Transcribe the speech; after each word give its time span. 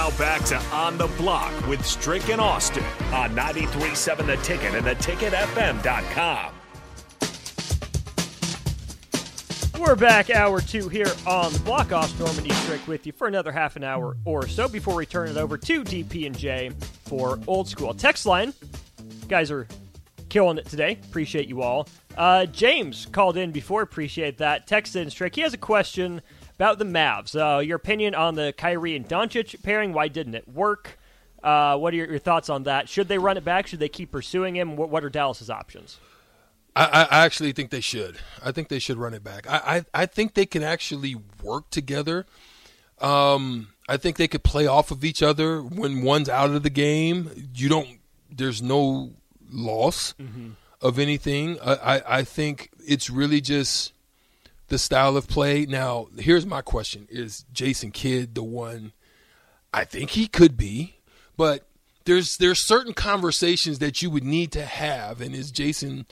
Now 0.00 0.16
back 0.16 0.42
to 0.46 0.56
On 0.72 0.96
the 0.96 1.08
Block 1.18 1.52
with 1.66 1.84
Strick 1.84 2.30
and 2.30 2.40
Austin 2.40 2.82
on 3.12 3.36
93.7 3.36 4.24
The 4.24 4.36
Ticket 4.36 4.74
and 4.74 4.86
theticketfm.com. 4.86 6.54
We're 9.78 9.96
back, 9.96 10.30
hour 10.30 10.62
two 10.62 10.88
here 10.88 11.12
on 11.26 11.52
the 11.52 11.58
block. 11.58 11.92
Off 11.92 12.18
Normandy 12.18 12.48
Strick 12.48 12.88
with 12.88 13.06
you 13.06 13.12
for 13.12 13.28
another 13.28 13.52
half 13.52 13.76
an 13.76 13.84
hour 13.84 14.16
or 14.24 14.48
so 14.48 14.68
before 14.68 14.94
we 14.94 15.04
turn 15.04 15.28
it 15.28 15.36
over 15.36 15.58
to 15.58 15.84
DP 15.84 16.24
and 16.24 16.38
J 16.38 16.70
for 17.04 17.38
old 17.46 17.68
school 17.68 17.92
text 17.92 18.24
line. 18.24 18.54
guys 19.28 19.50
are 19.50 19.68
killing 20.30 20.56
it 20.56 20.64
today. 20.64 20.98
Appreciate 21.10 21.46
you 21.46 21.60
all. 21.60 21.86
Uh, 22.16 22.46
James 22.46 23.04
called 23.12 23.36
in 23.36 23.50
before. 23.50 23.82
Appreciate 23.82 24.38
that. 24.38 24.66
Texted 24.66 25.02
in 25.02 25.10
Strick. 25.10 25.34
He 25.34 25.42
has 25.42 25.52
a 25.52 25.58
question 25.58 26.22
about 26.60 26.78
the 26.78 26.84
Mavs. 26.84 27.34
Uh, 27.34 27.60
your 27.60 27.76
opinion 27.76 28.14
on 28.14 28.34
the 28.34 28.52
Kyrie 28.54 28.94
and 28.94 29.08
Doncic 29.08 29.62
pairing? 29.62 29.94
Why 29.94 30.08
didn't 30.08 30.34
it 30.34 30.46
work? 30.46 30.98
Uh, 31.42 31.78
what 31.78 31.94
are 31.94 31.96
your, 31.96 32.10
your, 32.10 32.18
thoughts 32.18 32.50
on 32.50 32.64
that? 32.64 32.86
Should 32.86 33.08
they 33.08 33.16
run 33.16 33.38
it 33.38 33.46
back? 33.46 33.66
Should 33.66 33.78
they 33.78 33.88
keep 33.88 34.12
pursuing 34.12 34.56
him? 34.56 34.76
What, 34.76 34.90
what 34.90 35.02
are 35.02 35.08
Dallas's 35.08 35.48
options? 35.48 35.98
I, 36.76 37.08
I, 37.10 37.24
actually 37.24 37.52
think 37.52 37.70
they 37.70 37.80
should. 37.80 38.18
I 38.44 38.52
think 38.52 38.68
they 38.68 38.78
should 38.78 38.98
run 38.98 39.14
it 39.14 39.24
back. 39.24 39.48
I, 39.48 39.84
I, 39.94 40.02
I 40.02 40.06
think 40.06 40.34
they 40.34 40.44
can 40.44 40.62
actually 40.62 41.16
work 41.42 41.70
together. 41.70 42.26
Um, 43.00 43.68
I 43.88 43.96
think 43.96 44.18
they 44.18 44.28
could 44.28 44.44
play 44.44 44.66
off 44.66 44.90
of 44.90 45.02
each 45.02 45.22
other 45.22 45.62
when 45.62 46.02
one's 46.02 46.28
out 46.28 46.50
of 46.50 46.62
the 46.62 46.68
game. 46.68 47.48
You 47.54 47.70
don't. 47.70 47.88
There's 48.30 48.60
no 48.60 49.14
loss 49.50 50.12
mm-hmm. 50.20 50.50
of 50.82 50.98
anything. 50.98 51.58
I, 51.64 51.74
I, 51.96 52.18
I 52.18 52.22
think 52.22 52.70
it's 52.86 53.08
really 53.08 53.40
just 53.40 53.94
the 54.70 54.78
style 54.78 55.16
of 55.16 55.28
play. 55.28 55.66
Now, 55.66 56.06
here's 56.18 56.46
my 56.46 56.62
question: 56.62 57.06
Is 57.10 57.44
Jason 57.52 57.90
Kidd 57.90 58.34
the 58.34 58.42
one? 58.42 58.92
I 59.72 59.84
think 59.84 60.10
he 60.10 60.26
could 60.26 60.56
be, 60.56 60.96
but 61.36 61.68
there's 62.06 62.38
there's 62.38 62.66
certain 62.66 62.94
conversations 62.94 63.78
that 63.80 64.00
you 64.00 64.10
would 64.10 64.24
need 64.24 64.50
to 64.52 64.64
have, 64.64 65.20
and 65.20 65.34
is 65.34 65.50
Jason 65.50 66.06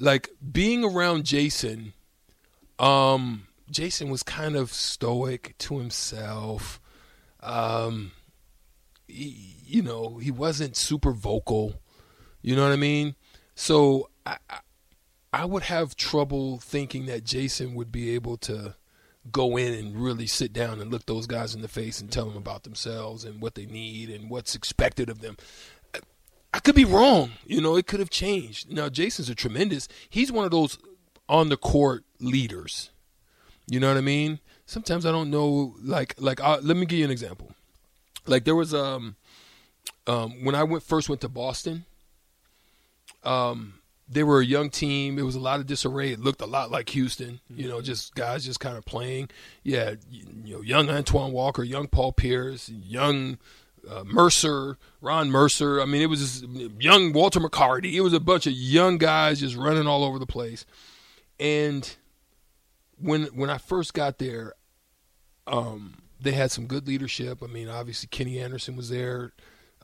like 0.00 0.30
being 0.50 0.82
around 0.82 1.24
Jason? 1.24 1.92
Um, 2.78 3.46
Jason 3.70 4.10
was 4.10 4.22
kind 4.22 4.56
of 4.56 4.72
stoic 4.72 5.54
to 5.58 5.78
himself. 5.78 6.80
Um, 7.40 8.12
he, 9.06 9.56
you 9.64 9.82
know, 9.82 10.18
he 10.18 10.30
wasn't 10.30 10.76
super 10.76 11.12
vocal. 11.12 11.74
You 12.42 12.54
know 12.56 12.62
what 12.62 12.72
I 12.72 12.76
mean? 12.76 13.16
So 13.54 14.10
I, 14.24 14.36
I 15.36 15.44
would 15.44 15.64
have 15.64 15.96
trouble 15.96 16.56
thinking 16.60 17.04
that 17.06 17.22
Jason 17.22 17.74
would 17.74 17.92
be 17.92 18.14
able 18.14 18.38
to 18.38 18.74
go 19.30 19.58
in 19.58 19.74
and 19.74 19.94
really 19.94 20.26
sit 20.26 20.50
down 20.54 20.80
and 20.80 20.90
look 20.90 21.04
those 21.04 21.26
guys 21.26 21.54
in 21.54 21.60
the 21.60 21.68
face 21.68 22.00
and 22.00 22.10
tell 22.10 22.24
them 22.24 22.38
about 22.38 22.62
themselves 22.62 23.22
and 23.22 23.42
what 23.42 23.54
they 23.54 23.66
need 23.66 24.08
and 24.08 24.30
what's 24.30 24.54
expected 24.54 25.10
of 25.10 25.20
them. 25.20 25.36
I 26.54 26.60
could 26.60 26.74
be 26.74 26.86
wrong. 26.86 27.32
You 27.44 27.60
know, 27.60 27.76
it 27.76 27.86
could 27.86 28.00
have 28.00 28.08
changed. 28.08 28.72
Now, 28.72 28.88
Jason's 28.88 29.28
a 29.28 29.34
tremendous, 29.34 29.88
he's 30.08 30.32
one 30.32 30.46
of 30.46 30.52
those 30.52 30.78
on 31.28 31.50
the 31.50 31.58
court 31.58 32.04
leaders. 32.18 32.88
You 33.66 33.78
know 33.78 33.88
what 33.88 33.98
I 33.98 34.00
mean? 34.00 34.40
Sometimes 34.64 35.04
I 35.04 35.12
don't 35.12 35.30
know, 35.30 35.74
like, 35.82 36.14
like, 36.16 36.42
uh, 36.42 36.60
let 36.62 36.78
me 36.78 36.86
give 36.86 37.00
you 37.00 37.04
an 37.04 37.10
example. 37.10 37.52
Like, 38.26 38.46
there 38.46 38.56
was, 38.56 38.72
um, 38.72 39.16
um, 40.06 40.42
when 40.46 40.54
I 40.54 40.62
went 40.62 40.82
first 40.82 41.10
went 41.10 41.20
to 41.20 41.28
Boston, 41.28 41.84
um, 43.22 43.80
they 44.08 44.22
were 44.22 44.40
a 44.40 44.44
young 44.44 44.70
team. 44.70 45.18
It 45.18 45.22
was 45.22 45.34
a 45.34 45.40
lot 45.40 45.60
of 45.60 45.66
disarray. 45.66 46.12
It 46.12 46.20
looked 46.20 46.40
a 46.40 46.46
lot 46.46 46.70
like 46.70 46.90
Houston, 46.90 47.40
you 47.50 47.68
know, 47.68 47.80
just 47.80 48.14
guys 48.14 48.44
just 48.44 48.60
kind 48.60 48.76
of 48.76 48.84
playing. 48.84 49.30
Yeah, 49.62 49.94
you 50.10 50.54
know, 50.54 50.60
young 50.60 50.88
Antoine 50.88 51.32
Walker, 51.32 51.64
young 51.64 51.88
Paul 51.88 52.12
Pierce, 52.12 52.68
young 52.68 53.38
uh, 53.88 54.04
Mercer, 54.04 54.78
Ron 55.00 55.30
Mercer. 55.30 55.80
I 55.80 55.86
mean, 55.86 56.02
it 56.02 56.10
was 56.10 56.44
young 56.78 57.12
Walter 57.12 57.40
McCarty. 57.40 57.94
It 57.94 58.00
was 58.00 58.12
a 58.12 58.20
bunch 58.20 58.46
of 58.46 58.52
young 58.52 58.98
guys 58.98 59.40
just 59.40 59.56
running 59.56 59.86
all 59.86 60.04
over 60.04 60.18
the 60.18 60.26
place. 60.26 60.64
And 61.40 61.96
when 62.98 63.24
when 63.26 63.50
I 63.50 63.58
first 63.58 63.92
got 63.92 64.18
there, 64.18 64.54
um, 65.48 66.02
they 66.20 66.32
had 66.32 66.50
some 66.52 66.66
good 66.66 66.86
leadership. 66.86 67.42
I 67.42 67.46
mean, 67.46 67.68
obviously 67.68 68.08
Kenny 68.08 68.38
Anderson 68.38 68.76
was 68.76 68.88
there, 68.88 69.32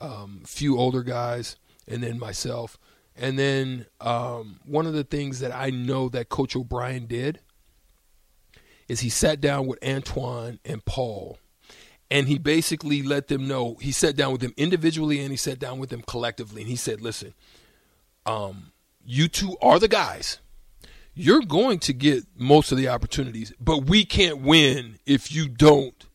um, 0.00 0.42
a 0.44 0.46
few 0.46 0.78
older 0.78 1.02
guys, 1.02 1.56
and 1.88 2.02
then 2.02 2.18
myself 2.18 2.78
and 3.16 3.38
then 3.38 3.86
um, 4.00 4.60
one 4.64 4.86
of 4.86 4.94
the 4.94 5.04
things 5.04 5.40
that 5.40 5.54
I 5.54 5.70
know 5.70 6.08
that 6.10 6.28
Coach 6.28 6.56
O'Brien 6.56 7.06
did 7.06 7.40
is 8.88 9.00
he 9.00 9.08
sat 9.08 9.40
down 9.40 9.66
with 9.66 9.82
Antoine 9.84 10.58
and 10.64 10.84
Paul, 10.84 11.38
and 12.10 12.28
he 12.28 12.38
basically 12.38 13.02
let 13.02 13.28
them 13.28 13.46
know. 13.46 13.76
He 13.80 13.92
sat 13.92 14.16
down 14.16 14.32
with 14.32 14.40
them 14.40 14.54
individually 14.56 15.20
and 15.20 15.30
he 15.30 15.36
sat 15.36 15.58
down 15.58 15.78
with 15.78 15.90
them 15.90 16.02
collectively, 16.02 16.62
and 16.62 16.70
he 16.70 16.76
said, 16.76 17.00
"Listen, 17.00 17.34
um, 18.26 18.72
you 19.04 19.28
two 19.28 19.56
are 19.62 19.78
the 19.78 19.88
guys. 19.88 20.38
You're 21.14 21.42
going 21.42 21.78
to 21.80 21.92
get 21.92 22.24
most 22.38 22.72
of 22.72 22.78
the 22.78 22.88
opportunities, 22.88 23.52
but 23.60 23.84
we 23.84 24.04
can't 24.04 24.40
win 24.40 24.98
if 25.04 25.30
you 25.30 25.46
don't 25.48 26.06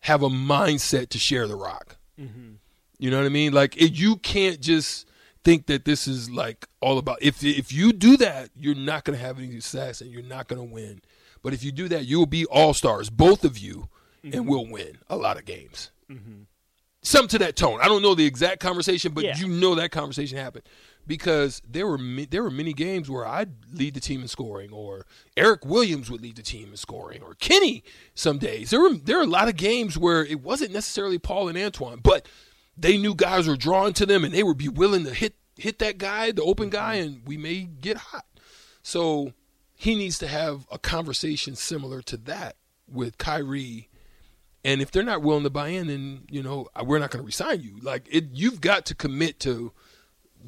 have 0.00 0.22
a 0.22 0.28
mindset 0.28 1.08
to 1.10 1.18
share 1.18 1.46
the 1.46 1.56
rock." 1.56 1.96
Mm-hmm. 2.20 2.54
You 2.98 3.10
know 3.10 3.18
what 3.18 3.26
I 3.26 3.30
mean? 3.30 3.52
Like 3.52 3.76
it, 3.76 3.92
you 3.92 4.16
can't 4.16 4.60
just 4.60 5.07
think 5.48 5.64
that 5.64 5.86
this 5.86 6.06
is 6.06 6.28
like 6.30 6.66
all 6.82 6.98
about 6.98 7.16
if 7.22 7.42
if 7.42 7.72
you 7.72 7.94
do 7.94 8.18
that, 8.18 8.50
you're 8.54 8.74
not 8.74 9.04
going 9.04 9.18
to 9.18 9.24
have 9.24 9.38
any 9.38 9.52
success 9.60 10.02
and 10.02 10.10
you're 10.10 10.22
not 10.22 10.46
going 10.46 10.60
to 10.60 10.74
win. 10.74 11.00
But 11.42 11.54
if 11.54 11.64
you 11.64 11.72
do 11.72 11.88
that, 11.88 12.04
you 12.04 12.18
will 12.18 12.26
be 12.26 12.44
all 12.44 12.74
stars, 12.74 13.08
both 13.08 13.44
of 13.44 13.56
you, 13.56 13.88
mm-hmm. 14.22 14.36
and 14.36 14.46
will 14.46 14.66
win 14.66 14.98
a 15.08 15.16
lot 15.16 15.38
of 15.38 15.46
games. 15.46 15.90
Mm-hmm. 16.10 16.42
Some 17.00 17.28
to 17.28 17.38
that 17.38 17.56
tone. 17.56 17.78
I 17.80 17.86
don't 17.86 18.02
know 18.02 18.14
the 18.14 18.26
exact 18.26 18.60
conversation, 18.60 19.12
but 19.12 19.24
yeah. 19.24 19.38
you 19.38 19.48
know 19.48 19.76
that 19.76 19.90
conversation 19.90 20.36
happened 20.36 20.64
because 21.06 21.62
there 21.66 21.86
were 21.86 21.98
there 22.28 22.42
were 22.42 22.50
many 22.50 22.74
games 22.74 23.08
where 23.08 23.26
I'd 23.26 23.52
lead 23.72 23.94
the 23.94 24.00
team 24.00 24.20
in 24.20 24.28
scoring, 24.28 24.70
or 24.70 25.06
Eric 25.34 25.64
Williams 25.64 26.10
would 26.10 26.20
lead 26.20 26.36
the 26.36 26.42
team 26.42 26.68
in 26.72 26.76
scoring, 26.76 27.22
or 27.22 27.34
Kenny. 27.36 27.84
Some 28.14 28.36
days 28.36 28.68
there 28.68 28.82
were 28.82 28.92
there 28.92 29.18
are 29.18 29.22
a 29.22 29.26
lot 29.26 29.48
of 29.48 29.56
games 29.56 29.96
where 29.96 30.22
it 30.26 30.42
wasn't 30.42 30.72
necessarily 30.72 31.18
Paul 31.18 31.48
and 31.48 31.56
Antoine, 31.56 32.00
but 32.02 32.28
they 32.78 32.96
knew 32.96 33.14
guys 33.14 33.48
were 33.48 33.56
drawn 33.56 33.92
to 33.94 34.06
them 34.06 34.24
and 34.24 34.32
they 34.32 34.42
would 34.42 34.58
be 34.58 34.68
willing 34.68 35.04
to 35.04 35.12
hit 35.12 35.34
hit 35.56 35.80
that 35.80 35.98
guy, 35.98 36.30
the 36.30 36.42
open 36.42 36.70
guy, 36.70 36.98
mm-hmm. 36.98 37.14
and 37.14 37.26
we 37.26 37.36
may 37.36 37.62
get 37.62 37.96
hot. 37.96 38.26
So 38.82 39.32
he 39.74 39.96
needs 39.96 40.18
to 40.18 40.28
have 40.28 40.66
a 40.70 40.78
conversation 40.78 41.56
similar 41.56 42.00
to 42.02 42.16
that 42.18 42.56
with 42.90 43.18
Kyrie. 43.18 43.88
And 44.64 44.80
if 44.80 44.90
they're 44.90 45.02
not 45.02 45.22
willing 45.22 45.44
to 45.44 45.50
buy 45.50 45.68
in, 45.68 45.88
then 45.88 46.22
you 46.30 46.42
know 46.42 46.68
we're 46.84 46.98
not 46.98 47.10
going 47.10 47.22
to 47.22 47.26
resign 47.26 47.62
you. 47.62 47.78
Like 47.82 48.06
it, 48.10 48.26
you've 48.32 48.60
got 48.60 48.86
to 48.86 48.94
commit 48.94 49.40
to. 49.40 49.72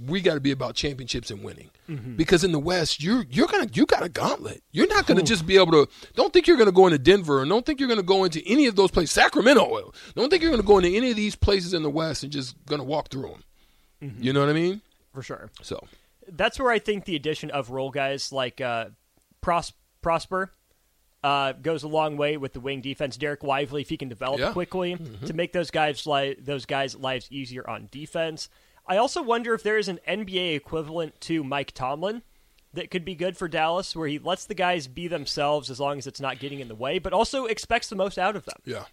We 0.07 0.21
got 0.21 0.35
to 0.35 0.41
be 0.41 0.51
about 0.51 0.75
championships 0.75 1.31
and 1.31 1.43
winning. 1.45 1.71
Mm-hmm. 1.89 2.17
Because 2.17 2.43
in 2.45 2.53
the 2.53 2.59
West, 2.59 3.03
you're 3.03 3.25
you're 3.31 3.47
gonna 3.49 3.69
you 3.73 3.85
got 3.87 4.03
a 4.03 4.09
gauntlet. 4.09 4.63
You're 4.73 4.87
not 4.89 5.07
gonna 5.07 5.23
just 5.23 5.47
be 5.47 5.57
able 5.57 5.73
to. 5.73 5.89
Don't 6.15 6.33
think 6.33 6.47
you're 6.47 6.57
gonna 6.57 6.73
go 6.73 6.87
into 6.87 6.99
Denver, 6.99 7.41
and 7.43 7.51
don't 7.51 7.67
think 7.67 7.81
you're 7.81 7.89
gonna 7.89 8.03
go 8.03 8.25
into 8.25 8.43
any 8.47 8.67
of 8.67 8.77
those 8.77 8.91
places. 8.91 9.11
Sacramento. 9.13 9.93
Don't 10.15 10.31
think 10.31 10.43
you're 10.43 10.51
gonna 10.53 10.63
go 10.63 10.79
into 10.79 10.89
any 10.97 11.11
of 11.11 11.17
these 11.17 11.37
places 11.37 11.75
in 11.75 11.83
the 11.83 11.91
West 11.91 12.23
and 12.23 12.33
just 12.33 12.55
gonna 12.67 12.85
walk 12.85 13.09
through 13.11 13.23
them. 13.31 13.45
Mm-hmm. 14.03 14.23
You 14.23 14.33
know 14.33 14.41
what 14.41 14.49
I 14.49 14.55
mean? 14.55 14.81
For 15.13 15.23
sure. 15.23 15.51
So 15.63 15.85
that's 16.29 16.59
where 16.59 16.71
I 16.71 16.79
think 16.79 17.05
the 17.05 17.17
addition 17.17 17.51
of 17.51 17.71
role 17.71 17.91
guys 17.91 18.33
like 18.33 18.61
uh, 18.61 18.87
Pros- 19.41 19.73
Prosper 20.01 20.53
uh, 21.23 21.53
goes 21.53 21.83
a 21.83 21.89
long 21.89 22.17
way 22.17 22.37
with 22.37 22.53
the 22.55 22.61
wing 22.61 22.81
defense. 22.81 23.19
Dereck 23.19 23.43
Lively, 23.43 23.83
if 23.83 23.89
he 23.91 23.97
can 23.97 24.09
develop 24.09 24.41
Yeah. 24.41 24.53
quickly 24.53 24.97
to 25.27 25.33
make 25.35 25.53
those 25.53 25.71
guys 25.71 26.07
li- 26.07 26.37
those 26.41 26.65
guys' 26.65 26.95
lives 26.97 27.27
easier 27.31 27.69
on 27.69 27.89
defense. 27.91 28.49
I 28.87 28.97
also 28.97 29.23
wonder 29.23 29.55
if 29.55 29.63
there 29.63 29.79
is 29.79 29.89
an 29.89 30.01
NBA 30.09 30.57
equivalent 30.57 31.21
to 31.23 31.45
Mike 31.45 31.73
Tomlin 31.73 32.23
that 32.75 32.91
could 32.91 33.05
be 33.05 33.15
good 33.15 33.37
for 33.37 33.49
Dallas, 33.49 33.95
where 33.97 34.09
he 34.09 34.19
lets 34.19 34.45
the 34.47 34.55
guys 34.55 34.87
be 34.87 35.09
themselves 35.09 35.71
as 35.71 35.81
long 35.81 35.99
as 35.99 36.07
it's 36.07 36.21
not 36.21 36.39
getting 36.39 36.61
in 36.61 36.69
the 36.69 36.75
way, 36.75 36.99
but 36.99 37.13
also 37.13 37.47
expects 37.47 37.89
the 37.89 37.97
most 37.97 38.19
out 38.19 38.37
of 38.37 38.45
them. 38.45 38.57
Yeah. 38.65 38.85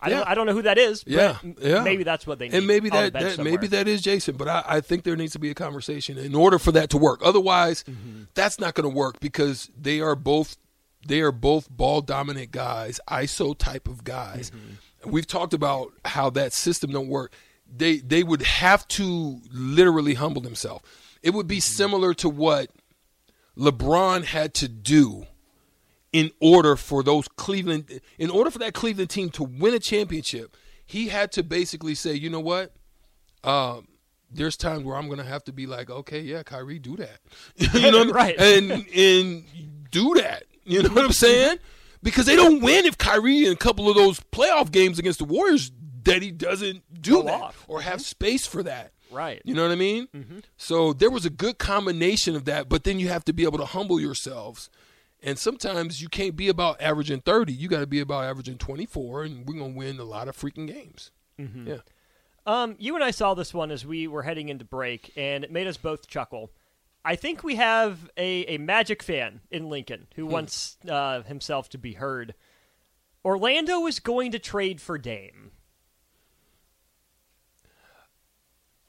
I, 0.00 0.08
Yeah. 0.10 0.16
don't, 0.20 0.28
I 0.28 0.34
don't 0.34 0.46
know 0.46 0.52
who 0.54 0.62
that 0.62 0.78
is. 0.78 1.04
But 1.04 1.12
Yeah, 1.12 1.36
yeah. 1.60 1.82
Maybe 1.82 2.02
that's 2.04 2.26
what 2.26 2.38
they 2.38 2.48
need. 2.48 2.56
and 2.56 2.66
maybe 2.66 2.88
that, 2.90 3.12
that 3.12 3.38
maybe 3.38 3.66
that 3.68 3.86
is 3.86 4.00
Jason, 4.02 4.36
but 4.36 4.48
I, 4.48 4.64
I 4.66 4.80
think 4.80 5.04
there 5.04 5.14
needs 5.14 5.32
to 5.34 5.38
be 5.38 5.50
a 5.50 5.54
conversation 5.54 6.16
in 6.18 6.34
order 6.34 6.58
for 6.58 6.72
that 6.72 6.90
to 6.90 6.96
work. 6.98 7.20
Otherwise, 7.22 7.84
Mm-hmm. 7.84 8.22
that's 8.34 8.58
not 8.58 8.74
going 8.74 8.88
to 8.90 8.94
work 8.96 9.20
because 9.20 9.70
they 9.78 10.00
are 10.00 10.14
both 10.16 10.56
they 11.06 11.20
are 11.20 11.32
both 11.32 11.70
ball 11.70 12.00
dominant 12.02 12.50
guys, 12.50 13.00
ISO 13.08 13.56
type 13.56 13.88
of 13.88 14.04
guys. 14.04 14.50
Mm-hmm. 14.50 15.10
We've 15.10 15.26
talked 15.26 15.54
about 15.54 15.92
how 16.04 16.28
that 16.30 16.52
system 16.52 16.90
don't 16.92 17.08
work. 17.08 17.32
They 17.74 17.98
they 17.98 18.22
would 18.22 18.42
have 18.42 18.86
to 18.88 19.40
literally 19.52 20.14
humble 20.14 20.42
themselves. 20.42 20.84
It 21.22 21.30
would 21.34 21.46
be 21.46 21.56
Mm-hmm. 21.58 21.74
similar 21.76 22.14
to 22.14 22.28
what 22.28 22.70
LeBron 23.56 24.24
had 24.24 24.54
to 24.54 24.68
do 24.68 25.26
in 26.12 26.30
order 26.40 26.76
for 26.76 27.02
those 27.02 27.28
Cleveland, 27.28 28.00
in 28.18 28.30
order 28.30 28.50
for 28.50 28.58
that 28.58 28.74
Cleveland 28.74 29.10
team 29.10 29.30
to 29.30 29.44
win 29.44 29.74
a 29.74 29.78
championship, 29.78 30.56
he 30.84 31.08
had 31.08 31.30
to 31.32 31.42
basically 31.42 31.94
say, 31.94 32.14
you 32.14 32.28
know 32.30 32.40
what, 32.40 32.72
um, 33.44 33.86
there's 34.30 34.56
times 34.56 34.82
where 34.84 34.96
I'm 34.96 35.08
gonna 35.08 35.24
have 35.24 35.44
to 35.44 35.52
be 35.52 35.66
like, 35.66 35.88
okay, 35.90 36.20
yeah, 36.20 36.42
Kyrie, 36.42 36.78
do 36.80 36.96
that, 36.96 37.20
you 37.74 37.90
know, 37.92 37.98
what 37.98 38.02
I 38.02 38.04
mean? 38.06 38.14
Right. 38.14 38.40
and 38.40 38.70
and 38.72 39.44
do 39.90 40.14
that, 40.14 40.44
you 40.64 40.82
know 40.82 40.88
what 40.90 41.04
I'm 41.04 41.12
saying? 41.12 41.58
Because 42.02 42.24
they 42.26 42.34
don't 42.36 42.60
win 42.62 42.86
if 42.86 42.96
Kyrie 42.96 43.44
in 43.46 43.52
a 43.52 43.56
couple 43.56 43.88
of 43.88 43.94
those 43.94 44.18
playoff 44.32 44.72
games 44.72 44.98
against 44.98 45.18
the 45.18 45.26
Warriors 45.26 45.70
that 46.04 46.22
he 46.22 46.30
doesn't 46.30 47.02
do 47.02 47.12
Go 47.16 47.22
that 47.24 47.40
off. 47.40 47.64
or 47.68 47.80
have 47.82 48.00
space 48.00 48.46
for 48.46 48.62
that. 48.62 48.92
Right. 49.10 49.42
You 49.44 49.54
know 49.54 49.62
what 49.62 49.72
I 49.72 49.76
mean? 49.76 50.08
So 50.56 50.92
there 50.92 51.10
was 51.10 51.26
a 51.26 51.30
good 51.30 51.58
combination 51.58 52.36
of 52.36 52.44
that, 52.44 52.68
but 52.68 52.84
then 52.84 53.00
you 53.00 53.08
have 53.08 53.24
to 53.24 53.32
be 53.32 53.42
able 53.44 53.58
to 53.58 53.64
humble 53.64 54.00
yourselves. 54.00 54.70
And 55.22 55.38
sometimes 55.38 56.00
you 56.00 56.08
can't 56.08 56.36
be 56.36 56.48
about 56.48 56.80
averaging 56.80 57.20
30. 57.20 57.52
You 57.52 57.68
got 57.68 57.80
to 57.80 57.86
be 57.86 58.00
about 58.00 58.24
averaging 58.24 58.56
24, 58.58 59.24
and 59.24 59.46
we're 59.46 59.58
going 59.58 59.72
to 59.72 59.78
win 59.78 59.98
a 59.98 60.04
lot 60.04 60.28
of 60.28 60.36
freaking 60.36 60.66
games. 60.66 61.10
Yeah. 61.36 61.78
Um, 62.46 62.76
you 62.78 62.94
and 62.94 63.02
I 63.04 63.10
saw 63.10 63.34
this 63.34 63.52
one 63.52 63.70
as 63.70 63.84
we 63.84 64.06
were 64.06 64.22
heading 64.22 64.48
into 64.48 64.64
break, 64.64 65.12
and 65.16 65.44
it 65.44 65.50
made 65.50 65.66
us 65.66 65.76
both 65.76 66.06
chuckle. 66.06 66.52
I 67.04 67.16
think 67.16 67.42
we 67.42 67.56
have 67.56 68.10
a, 68.16 68.44
a 68.54 68.58
Magic 68.58 69.02
fan 69.02 69.40
in 69.50 69.68
Lincoln 69.68 70.06
who 70.16 70.24
wants 70.26 70.76
uh, 70.88 71.22
himself 71.22 71.68
to 71.70 71.78
be 71.78 71.94
heard. 71.94 72.34
Orlando 73.24 73.86
is 73.86 74.00
going 74.00 74.32
to 74.32 74.38
trade 74.38 74.80
for 74.80 74.96
Dame. 74.98 75.50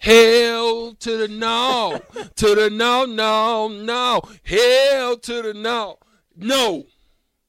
Hell 0.01 0.95
to 0.95 1.17
the 1.17 1.27
no, 1.27 2.01
to 2.35 2.55
the 2.55 2.71
no, 2.71 3.05
no, 3.05 3.67
no. 3.67 4.21
Hell 4.43 5.17
to 5.17 5.41
the 5.43 5.53
no. 5.53 5.99
No, 6.35 6.87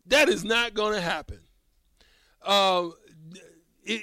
that 0.07 0.29
is 0.29 0.45
not 0.45 0.75
going 0.75 0.93
to 0.93 1.01
happen. 1.01 1.39
Uh, 2.45 2.89
it, 3.85 4.03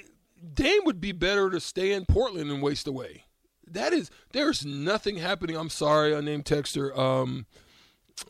Dame 0.52 0.80
would 0.84 1.00
be 1.00 1.12
better 1.12 1.48
to 1.48 1.60
stay 1.60 1.92
in 1.92 2.06
Portland 2.06 2.50
and 2.50 2.60
waste 2.60 2.88
away. 2.88 3.22
That 3.68 3.92
is, 3.92 4.10
there's 4.32 4.66
nothing 4.66 5.18
happening. 5.18 5.56
I'm 5.56 5.70
sorry, 5.70 6.12
unnamed 6.12 6.44
texter, 6.44 6.96
um, 6.98 7.46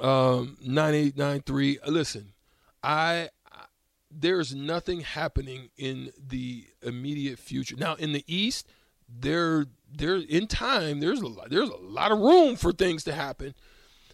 um, 0.00 0.58
9893. 0.62 1.78
Listen, 1.87 2.34
I, 2.82 3.31
I 3.50 3.64
there's 4.11 4.55
nothing 4.55 5.00
happening 5.00 5.70
in 5.78 6.11
the 6.19 6.66
immediate 6.82 7.38
future. 7.38 7.76
Now, 7.78 7.94
in 7.94 8.12
the 8.12 8.25
East, 8.26 8.69
there, 9.08 9.66
there 9.92 10.16
in 10.16 10.46
time, 10.46 11.00
there's 11.00 11.20
a 11.20 11.26
lot, 11.26 11.50
there's 11.50 11.69
a 11.69 11.76
lot 11.76 12.12
of 12.12 12.19
room 12.19 12.56
for 12.56 12.72
things 12.72 13.04
to 13.04 13.12
happen. 13.12 13.54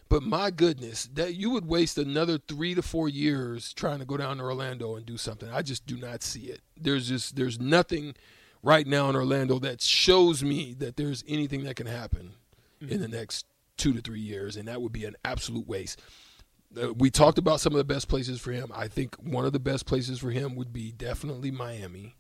But 0.09 0.23
my 0.23 0.51
goodness, 0.51 1.09
that 1.15 1.35
you 1.35 1.51
would 1.51 1.67
waste 1.67 1.99
another 1.99 2.39
three 2.39 2.75
to 2.75 2.83
four 2.83 3.09
years 3.09 3.73
trying 3.73 3.99
to 3.99 4.05
go 4.05 4.17
down 4.17 4.37
to 4.37 4.45
Orlando 4.45 4.95
and 4.95 5.05
do 5.05 5.17
something. 5.17 5.51
I 5.51 5.63
just 5.63 5.85
do 5.85 5.97
not 5.97 6.23
see 6.23 6.43
it. 6.43 6.61
There's 6.81 7.09
just 7.09 7.35
there's 7.35 7.59
nothing 7.59 8.15
right 8.63 8.87
now 8.87 9.11
in 9.11 9.17
Orlando 9.17 9.59
that 9.61 9.81
shows 9.81 10.43
me 10.45 10.75
that 10.79 10.97
there's 10.97 11.25
anything 11.27 11.65
that 11.65 11.77
can 11.77 11.87
happen 11.87 12.35
in 12.81 13.01
the 13.01 13.09
next 13.09 13.47
two 13.77 13.93
to 13.95 14.01
three 14.01 14.21
years, 14.21 14.57
and 14.57 14.69
that 14.69 14.81
would 14.81 14.93
be 14.93 15.05
an 15.05 15.17
absolute 15.25 15.67
waste. 15.67 16.01
Uh, 16.81 16.93
we 16.93 17.11
talked 17.11 17.39
about 17.39 17.61
some 17.61 17.73
of 17.73 17.79
the 17.79 17.85
best 17.85 18.09
places 18.09 18.41
for 18.41 18.53
him. 18.53 18.71
I 18.75 18.89
think 18.89 19.17
one 19.17 19.45
of 19.45 19.53
the 19.53 19.61
best 19.61 19.87
places 19.87 20.19
for 20.19 20.31
him 20.31 20.57
would 20.57 20.73
be 20.73 20.93
definitely 20.93 21.51
Miami. 21.51 22.15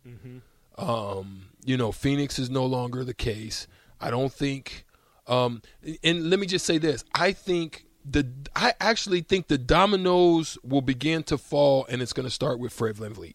Um, 0.78 1.46
you 1.64 1.76
know, 1.76 1.92
Phoenix 1.92 2.38
is 2.38 2.50
no 2.50 2.64
longer 2.66 3.04
the 3.04 3.14
case. 3.14 3.66
I 4.00 4.10
don't 4.10 4.32
think. 4.32 4.84
Um, 5.26 5.62
and 6.04 6.30
let 6.30 6.38
me 6.38 6.46
just 6.46 6.66
say 6.66 6.78
this: 6.78 7.04
I 7.14 7.32
think 7.32 7.86
the 8.04 8.26
I 8.54 8.74
actually 8.80 9.20
think 9.22 9.48
the 9.48 9.58
dominoes 9.58 10.58
will 10.62 10.82
begin 10.82 11.22
to 11.24 11.38
fall, 11.38 11.86
and 11.88 12.00
it's 12.00 12.12
going 12.12 12.26
to 12.26 12.30
start 12.30 12.58
with 12.58 12.72
Fred 12.72 12.96
VanVleet. 12.96 13.34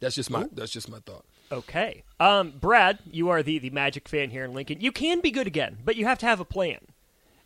That's 0.00 0.14
just 0.14 0.30
my 0.30 0.46
that's 0.52 0.72
just 0.72 0.90
my 0.90 0.98
thought. 0.98 1.24
Okay. 1.50 2.02
Um, 2.18 2.54
Brad, 2.60 2.98
you 3.10 3.28
are 3.28 3.42
the, 3.42 3.58
the 3.58 3.70
Magic 3.70 4.08
fan 4.08 4.30
here 4.30 4.44
in 4.44 4.52
Lincoln. 4.52 4.80
You 4.80 4.90
can 4.90 5.20
be 5.20 5.30
good 5.30 5.46
again, 5.46 5.78
but 5.84 5.96
you 5.96 6.04
have 6.06 6.18
to 6.18 6.26
have 6.26 6.40
a 6.40 6.44
plan. 6.44 6.78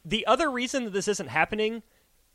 The 0.04 0.26
other 0.26 0.50
reason 0.50 0.84
that 0.84 0.92
this 0.94 1.06
isn't 1.06 1.28
happening 1.28 1.82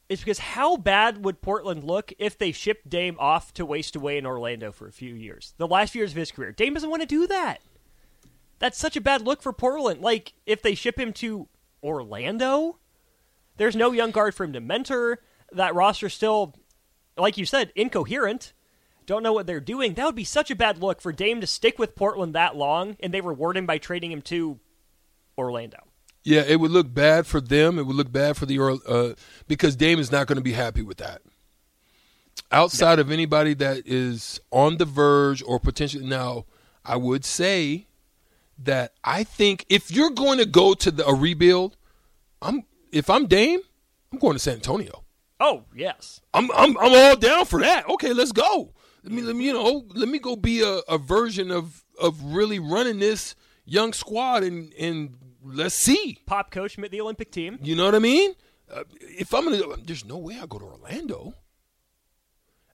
is 0.10 0.19
because 0.19 0.40
how 0.40 0.78
bad 0.78 1.24
would 1.24 1.42
Portland 1.42 1.84
look 1.84 2.13
if 2.19 2.38
they 2.38 2.52
shipped 2.52 2.90
Dame 2.90 3.16
off 3.19 3.54
to 3.56 3.66
waste 3.66 3.96
away 3.96 4.18
in 4.18 4.25
Orlando 4.25 4.72
for 4.72 4.88
a 4.88 4.92
few 4.92 5.13
years? 5.13 5.54
The 5.57 5.68
last 5.68 5.96
years 5.96 6.12
of 6.12 6.18
his 6.18 6.31
career. 6.31 6.52
Dame 6.52 6.74
doesn't 6.74 6.90
want 6.90 7.02
to 7.02 7.07
do 7.07 7.28
that. 7.28 7.62
That's 8.60 8.78
such 8.78 8.96
a 8.96 9.02
bad 9.02 9.22
look 9.22 9.42
for 9.42 9.52
Portland. 9.52 10.02
Like, 10.02 10.34
if 10.46 10.62
they 10.62 10.75
ship 10.75 11.00
him 11.00 11.12
to 11.13 11.48
Orlando, 11.84 12.78
there's 13.57 13.75
no 13.75 13.92
young 13.92 14.12
guard 14.12 14.36
for 14.36 14.44
him 14.44 14.54
to 14.54 14.62
mentor. 14.62 15.19
That 15.52 15.75
roster's 15.75 16.13
still, 16.13 16.56
like 17.18 17.38
you 17.38 17.46
said, 17.46 17.72
incoherent 17.75 18.54
don't 19.06 19.24
know 19.24 19.34
what 19.34 19.48
they're 19.48 19.60
doing. 19.60 19.94
That 19.94 20.06
would 20.06 20.16
be 20.16 20.24
such 20.24 20.51
a 20.51 20.56
bad 20.56 20.80
look 20.80 21.01
for 21.01 21.12
Dame 21.12 21.42
to 21.42 21.48
stick 21.48 21.78
with 21.78 21.96
Portland 21.96 22.34
that 22.34 22.56
long 22.56 22.98
and 23.00 23.13
they 23.13 23.22
reward 23.22 23.58
him 23.58 23.66
by 23.66 23.78
trading 23.78 24.12
him 24.12 24.22
to 24.24 24.60
Orlando. 25.38 25.78
Yeah, 26.25 26.42
it 26.42 26.60
would 26.60 26.72
look 26.72 26.92
bad 26.92 27.27
for 27.27 27.39
them. 27.39 27.77
It 27.77 27.83
would 27.83 27.95
look 27.95 28.12
bad 28.12 28.36
for 28.36 28.48
the 28.48 28.60
uh, 28.60 29.13
because 29.48 29.75
Dame 29.75 30.00
is 30.00 30.12
not 30.12 30.25
going 30.25 30.38
to 30.38 30.44
be 30.44 30.54
happy 30.54 30.81
with 30.81 30.98
that. 30.98 31.22
Outside 32.51 32.98
of 32.98 33.12
anybody 33.12 33.54
that 33.54 33.83
is 33.86 34.42
on 34.51 34.77
the 34.77 34.86
verge 34.86 35.44
or 35.44 35.60
potentially 35.60 36.06
now, 36.06 36.45
I 36.83 36.95
would 36.95 37.25
say 37.25 37.86
that 38.58 38.94
I 39.03 39.24
think 39.24 39.65
if 39.70 39.91
you're 39.91 40.10
going 40.10 40.39
to 40.39 40.46
go 40.48 40.74
to 40.74 40.89
the, 40.89 41.05
a 41.05 41.13
rebuild, 41.13 41.77
I'm 42.41 42.63
if 42.91 43.08
I'm 43.08 43.27
Dame, 43.27 43.60
I'm 44.12 44.17
going 44.17 44.34
to 44.34 44.39
San 44.39 44.55
Antonio. 44.55 45.03
Oh, 45.39 45.65
yes. 45.75 46.22
I'm 46.34 46.50
I'm 46.51 46.75
I'm 46.79 46.96
all 46.96 47.15
down 47.17 47.46
for 47.46 47.60
that. 47.60 47.88
Okay, 47.88 48.13
let's 48.13 48.32
go. 48.32 48.74
Let 49.03 49.12
me 49.12 49.22
let 49.22 49.36
me 49.36 49.46
you 49.46 49.53
know 49.53 49.86
let 49.94 50.10
me 50.10 50.17
go 50.17 50.36
be 50.36 50.62
a, 50.62 50.79
a 50.89 50.98
version 50.98 51.51
of 51.51 51.84
of 52.01 52.20
really 52.24 52.58
running 52.58 52.98
this 52.98 53.36
young 53.63 53.94
squad 53.94 54.44
and 54.44 54.74
and 54.74 55.17
let's 55.46 55.75
see. 55.75 56.20
Pop 56.25 56.52
coach 56.52 56.75
the 56.75 57.02
Olympic 57.02 57.32
team. 57.32 57.60
You 57.62 57.75
know 57.75 57.86
what 57.86 57.96
I 57.96 58.00
mean? 58.00 58.34
Uh, 58.72 58.84
if 59.00 59.34
I'm 59.34 59.46
gonna, 59.46 59.78
there's 59.84 60.06
no 60.06 60.18
way 60.18 60.40
I 60.42 60.46
go 60.48 60.58
to 60.58 60.66
Orlando. 60.66 61.34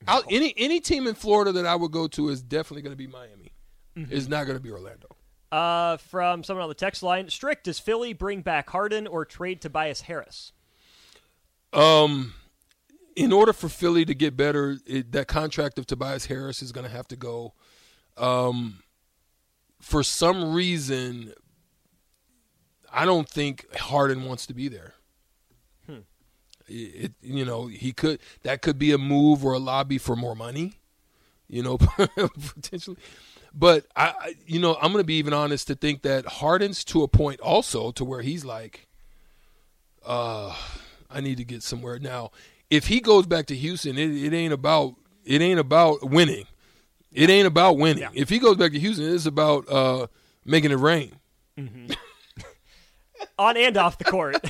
I'll, 0.07 0.23
any 0.29 0.53
any 0.57 0.79
team 0.79 1.05
in 1.05 1.13
Florida 1.13 1.51
that 1.51 1.65
I 1.65 1.75
would 1.75 1.91
go 1.91 2.07
to 2.07 2.29
is 2.29 2.41
definitely 2.41 2.81
going 2.81 2.93
to 2.93 2.97
be 2.97 3.07
Miami. 3.07 3.51
It's 3.95 4.27
not 4.27 4.45
going 4.45 4.57
to 4.57 4.63
be 4.63 4.71
Orlando. 4.71 5.07
Uh, 5.51 5.97
from 5.97 6.43
someone 6.43 6.63
on 6.63 6.69
the 6.69 6.75
text 6.75 7.03
line, 7.03 7.29
Strick 7.29 7.63
does 7.63 7.77
Philly 7.77 8.13
bring 8.13 8.41
back 8.41 8.69
Harden 8.69 9.05
or 9.05 9.25
trade 9.25 9.61
Tobias 9.61 10.01
Harris? 10.01 10.53
Um, 11.73 12.33
in 13.17 13.33
order 13.33 13.51
for 13.51 13.67
Philly 13.67 14.05
to 14.05 14.15
get 14.15 14.37
better, 14.37 14.77
it, 14.85 15.11
that 15.11 15.27
contract 15.27 15.77
of 15.77 15.85
Tobias 15.85 16.27
Harris 16.27 16.61
is 16.61 16.71
going 16.71 16.85
to 16.85 16.91
have 16.91 17.07
to 17.09 17.17
go. 17.17 17.53
Um, 18.15 18.79
for 19.81 20.03
some 20.03 20.53
reason, 20.53 21.33
I 22.91 23.05
don't 23.05 23.27
think 23.27 23.73
Harden 23.77 24.25
wants 24.25 24.45
to 24.47 24.53
be 24.53 24.67
there. 24.67 24.93
It, 26.67 27.13
you 27.21 27.43
know, 27.43 27.67
he 27.67 27.91
could 27.91 28.19
that 28.43 28.61
could 28.61 28.79
be 28.79 28.93
a 28.93 28.97
move 28.97 29.43
or 29.43 29.53
a 29.53 29.59
lobby 29.59 29.97
for 29.97 30.15
more 30.15 30.35
money, 30.35 30.75
you 31.49 31.63
know, 31.63 31.77
potentially. 32.55 32.97
But 33.53 33.85
I, 33.95 34.13
I 34.17 34.35
you 34.45 34.59
know, 34.59 34.75
I'm 34.75 34.93
going 34.93 35.03
to 35.03 35.07
be 35.07 35.15
even 35.15 35.33
honest 35.33 35.67
to 35.67 35.75
think 35.75 36.03
that 36.03 36.25
Harden's 36.25 36.85
to 36.85 37.03
a 37.03 37.07
point 37.09 37.41
also 37.41 37.91
to 37.91 38.05
where 38.05 38.21
he's 38.21 38.45
like, 38.45 38.87
uh, 40.05 40.55
I 41.09 41.19
need 41.19 41.37
to 41.37 41.43
get 41.43 41.61
somewhere 41.61 41.99
now. 41.99 42.31
If 42.69 42.87
he 42.87 43.01
goes 43.01 43.25
back 43.25 43.47
to 43.47 43.55
Houston, 43.55 43.97
it, 43.97 44.11
it 44.11 44.33
ain't 44.33 44.53
about 44.53 44.95
it 45.25 45.41
ain't 45.41 45.59
about 45.59 46.09
winning. 46.09 46.45
It 47.11 47.29
ain't 47.29 47.47
about 47.47 47.77
winning. 47.77 48.03
Yeah. 48.03 48.09
If 48.13 48.29
he 48.29 48.39
goes 48.39 48.55
back 48.55 48.71
to 48.71 48.79
Houston, 48.79 49.13
it's 49.13 49.25
about 49.25 49.69
uh, 49.69 50.07
making 50.45 50.71
it 50.71 50.79
rain. 50.79 51.15
on 53.41 53.57
and 53.57 53.75
off 53.77 53.97
the 53.97 54.03
court. 54.05 54.35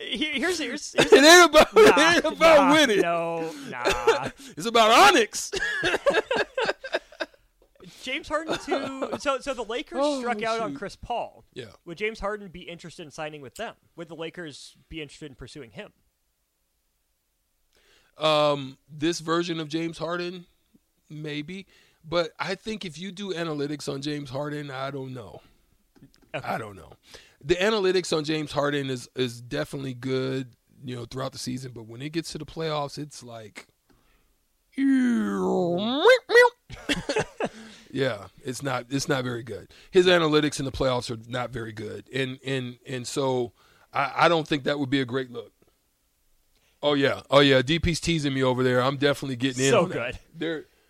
here's 0.00 0.58
here's, 0.58 0.92
here's 0.92 1.12
it 1.12 1.24
ain't 1.24 1.50
about 1.50 1.74
nah, 1.74 1.82
it 1.82 2.16
ain't 2.16 2.24
about 2.24 2.58
nah, 2.58 2.72
winning. 2.72 3.00
No, 3.00 3.52
nah. 3.68 4.30
It's 4.56 4.66
about 4.66 4.90
Onyx. 5.14 5.52
James 8.02 8.28
Harden 8.28 8.56
too. 8.64 9.18
so 9.18 9.38
so 9.40 9.52
the 9.52 9.64
Lakers 9.64 9.98
Oh, 10.00 10.20
struck 10.20 10.42
out 10.42 10.60
on. 10.60 10.74
Chris 10.74 10.96
Paul. 10.96 11.44
Yeah. 11.54 11.66
Would 11.84 11.98
James 11.98 12.20
Harden 12.20 12.48
be 12.48 12.62
interested 12.62 13.02
in 13.04 13.10
signing 13.10 13.40
with 13.40 13.56
them? 13.56 13.74
Would 13.96 14.08
the 14.08 14.14
Lakers 14.14 14.76
be 14.88 15.02
interested 15.02 15.26
in 15.30 15.34
pursuing 15.34 15.72
him? 15.72 15.92
Um, 18.16 18.78
this 18.88 19.20
version 19.20 19.60
of 19.60 19.68
James 19.68 19.98
Harden, 19.98 20.46
maybe, 21.10 21.66
but 22.02 22.30
I 22.38 22.54
think 22.54 22.86
if 22.86 22.98
you 22.98 23.12
do 23.12 23.34
analytics 23.34 23.92
on 23.92 24.00
James 24.00 24.30
Harden, 24.30 24.70
I 24.70 24.90
don't 24.90 25.12
know. 25.12 25.42
I 26.32 26.58
don't 26.58 26.76
know. 26.76 26.92
The 27.46 27.54
analytics 27.54 28.14
on 28.16 28.24
James 28.24 28.50
Harden 28.52 28.90
is 28.90 29.08
is 29.14 29.40
definitely 29.40 29.94
good, 29.94 30.54
you 30.84 30.96
know, 30.96 31.04
throughout 31.04 31.30
the 31.32 31.38
season, 31.38 31.70
but 31.72 31.84
when 31.86 32.02
it 32.02 32.10
gets 32.10 32.32
to 32.32 32.38
the 32.38 32.44
playoffs, 32.44 32.98
it's 32.98 33.22
like 33.22 33.68
Yeah, 37.92 38.26
it's 38.44 38.62
not 38.62 38.86
it's 38.90 39.08
not 39.08 39.24
very 39.24 39.42
good. 39.42 39.70
His 39.90 40.06
analytics 40.06 40.58
in 40.58 40.64
the 40.66 40.72
playoffs 40.72 41.10
are 41.10 41.30
not 41.30 41.50
very 41.50 41.72
good. 41.72 42.10
And 42.12 42.38
and 42.44 42.78
and 42.86 43.06
so 43.06 43.52
I, 43.92 44.12
I 44.26 44.28
don't 44.28 44.46
think 44.46 44.64
that 44.64 44.78
would 44.78 44.90
be 44.90 45.00
a 45.00 45.06
great 45.06 45.30
look. 45.30 45.52
Oh 46.82 46.92
yeah. 46.94 47.22
Oh 47.30 47.40
yeah, 47.40 47.62
DP's 47.62 48.00
teasing 48.00 48.34
me 48.34 48.42
over 48.42 48.62
there. 48.62 48.82
I'm 48.82 48.96
definitely 48.98 49.36
getting 49.36 49.64
in 49.64 49.70
So 49.70 49.84
on 49.84 49.88
that. 49.90 49.96
good. 49.96 50.18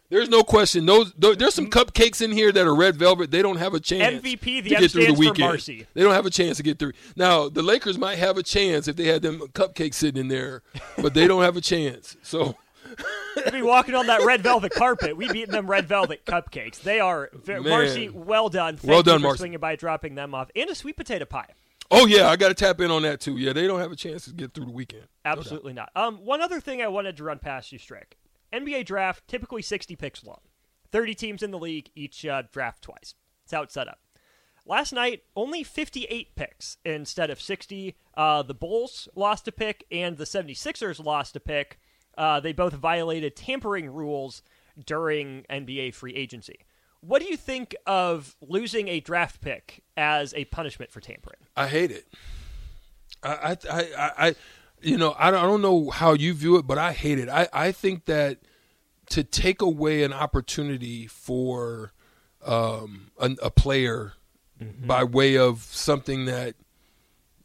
There 0.09 0.19
there's 0.21 0.29
no 0.31 0.43
question. 0.43 0.87
Those 0.87 1.13
there's 1.17 1.55
some 1.55 1.69
cupcakes 1.71 2.23
in 2.23 2.33
here 2.33 2.53
that 2.53 2.67
are 2.67 2.75
red 2.75 2.97
velvet. 2.97 3.31
They 3.31 3.43
don't 3.43 3.57
have 3.59 3.75
a 3.75 3.81
chance. 3.81 4.23
MVP, 4.23 4.63
the 4.63 4.71
to 4.71 4.77
get 4.77 4.91
through 4.91 5.07
the 5.07 5.13
weekend. 5.15 5.39
Marcy. 5.41 5.87
They 5.95 6.03
don't 6.03 6.15
have 6.15 6.27
a 6.27 6.31
chance 6.31 6.57
to 6.59 6.63
get 6.63 6.79
through. 6.79 6.93
Now 7.17 7.49
the 7.49 7.63
Lakers 7.63 7.99
might 7.99 8.19
have 8.19 8.37
a 8.39 8.43
chance 8.43 8.89
if 8.89 8.97
they 8.97 9.07
had 9.07 9.23
them 9.23 9.41
cupcakes 9.53 9.95
sitting 9.95 10.21
in 10.21 10.29
there, 10.29 10.63
but 10.99 11.15
they 11.15 11.27
don't 11.27 11.43
have 11.43 11.57
a 11.57 11.61
chance. 11.61 12.17
So 12.23 12.57
We'd 13.37 13.53
be 13.53 13.63
walking 13.63 13.95
on 13.95 14.07
that 14.07 14.25
red 14.25 14.43
velvet 14.43 14.73
carpet. 14.73 15.17
We'd 15.17 15.33
be 15.33 15.41
eating 15.41 15.53
them 15.53 15.69
red 15.71 15.87
velvet 15.87 16.25
cupcakes. 16.25 16.81
They 16.81 17.01
are 17.01 17.29
ve- 17.35 17.55
Man. 17.55 17.65
Marcy. 17.65 18.09
Well 18.09 18.49
done. 18.49 18.77
Thank 18.77 18.89
Well 18.89 18.99
you 18.99 19.03
done, 19.05 19.21
for 19.21 19.27
Marcy. 19.27 19.39
swinging 19.39 19.59
by, 19.59 19.77
dropping 19.77 20.15
them 20.15 20.35
off, 20.35 20.51
and 20.57 20.71
a 20.71 20.75
sweet 20.75 20.97
potato 20.97 21.25
pie. 21.27 21.49
oh 21.91 22.07
yeah, 22.07 22.29
I 22.31 22.37
got 22.37 22.49
to 22.49 22.55
tap 22.55 22.81
in 22.81 22.91
on 22.91 23.03
that 23.03 23.21
too. 23.21 23.37
Yeah, 23.37 23.53
they 23.53 23.67
don't 23.67 23.81
have 23.81 23.93
a 23.93 23.97
chance 23.97 24.25
to 24.27 24.33
get 24.33 24.55
through 24.55 24.67
the 24.67 24.73
weekend. 24.73 25.03
No. 25.25 25.33
Absolutely 25.33 25.73
not. 25.73 25.91
Um, 25.95 26.25
one 26.25 26.41
other 26.41 26.61
thing 26.61 26.81
I 26.81 26.89
wanted 26.89 27.17
to 27.19 27.25
run 27.25 27.39
past 27.39 27.73
you, 27.73 27.79
Strick. 27.79 28.17
NBA 28.63 28.85
draft 28.87 29.27
typically 29.29 29.63
60 29.63 29.97
picks 29.97 30.25
long. 30.25 30.41
30 30.93 31.15
teams 31.15 31.43
in 31.43 31.51
the 31.51 31.59
league, 31.59 31.91
each 31.95 32.25
uh, 32.25 32.43
draft 32.53 32.83
twice. 32.83 33.15
That's 33.45 33.53
how 33.53 33.63
it's 33.63 33.75
set 33.75 33.89
up. 33.89 33.99
Last 34.65 34.93
night, 34.93 35.23
only 35.37 35.63
58 35.63 36.35
picks 36.35 36.79
instead 36.85 37.31
of 37.31 37.41
60. 37.41 37.95
Uh, 38.17 38.43
the 38.43 38.55
Bulls 38.55 39.09
lost 39.15 39.47
a 39.47 39.53
pick, 39.53 39.85
and 39.93 40.17
the 40.17 40.25
76ers 40.25 41.05
lost 41.05 41.37
a 41.37 41.41
pick. 41.41 41.79
Uh, 42.19 42.41
they 42.41 42.53
both 42.53 42.73
violated 42.73 43.37
tampering 43.37 43.89
rules 43.93 44.43
during 44.85 45.45
NBA 45.51 45.95
free 45.95 46.15
agency. 46.15 46.59
What 47.01 47.23
do 47.23 47.29
you 47.29 47.37
think 47.37 47.77
of 47.87 48.35
losing 48.41 48.89
a 48.89 48.99
draft 49.01 49.41
pick 49.41 49.85
as 49.97 50.35
a 50.35 50.47
punishment 50.47 50.91
for 50.91 51.01
tampering? 51.01 51.39
I 51.57 51.69
hate 51.69 51.91
it. 51.93 52.07
I, 53.23 53.31
I, 53.31 53.57
I, 53.71 53.81
I, 53.97 54.29
I- 54.29 54.35
you 54.87 54.97
know, 54.97 55.17
I 55.19 55.33
don't, 55.33 55.41
I 55.41 55.43
don't 55.43 55.63
know 55.63 55.91
how 55.91 56.13
you 56.13 56.33
view 56.33 56.57
it, 56.57 56.67
but 56.67 56.79
I 56.79 56.93
hate 56.93 57.19
it. 57.19 57.29
I, 57.29 57.49
I 57.53 57.73
think 57.73 58.05
that 58.05 58.39
to 59.11 59.25
take 59.25 59.61
away 59.61 60.05
an 60.05 60.13
opportunity 60.13 61.09
for 61.09 61.93
um, 62.45 63.11
a, 63.19 63.35
a 63.43 63.51
player 63.51 64.13
by 64.87 65.05
way 65.05 65.37
of 65.37 65.63
something 65.63 66.27
that 66.27 66.55